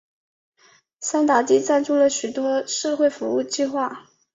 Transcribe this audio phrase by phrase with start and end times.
[0.99, 4.07] 山达基赞助了多种社会服务计画。